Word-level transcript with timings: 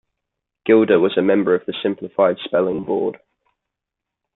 Gilder 0.65 0.99
was 0.99 1.15
a 1.15 1.21
member 1.21 1.53
of 1.53 1.63
the 1.67 1.75
Simplified 1.83 2.37
Spelling 2.43 2.83
Board. 2.85 3.19